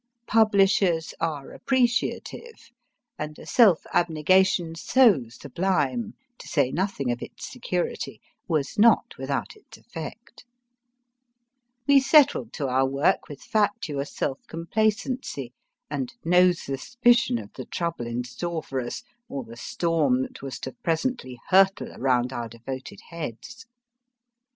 [0.25, 2.71] Publishers are appreciative;
[3.19, 9.55] and a self abnegation so sublime, to say nothing of its security, was not without
[9.55, 10.43] its effect.
[11.85, 12.95] WE SETTLED TO OUR WORK
[13.27, 15.53] We settled to our work with fatuous self complacency,
[15.87, 20.57] and no suspicion of the trouble in store for us, or the storm that was
[20.61, 23.67] to presently hurtle around our devoted heads.